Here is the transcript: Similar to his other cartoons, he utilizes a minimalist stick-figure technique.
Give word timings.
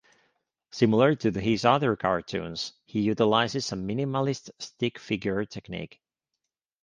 Similar 0.71 1.13
to 1.17 1.29
his 1.39 1.63
other 1.63 1.95
cartoons, 1.95 2.73
he 2.85 3.01
utilizes 3.01 3.71
a 3.71 3.75
minimalist 3.75 4.49
stick-figure 4.57 5.45
technique. 5.45 6.01